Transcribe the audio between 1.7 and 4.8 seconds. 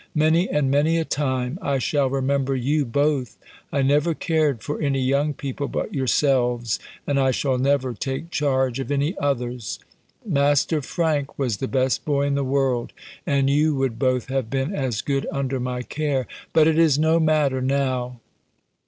shall remember you both. I never cared